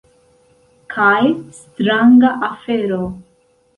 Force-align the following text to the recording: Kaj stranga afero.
Kaj 0.93 1.29
stranga 1.59 2.33
afero. 2.49 3.03